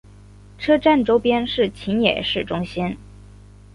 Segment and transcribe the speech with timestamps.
[0.57, 2.97] 车站周边是秦野市中心。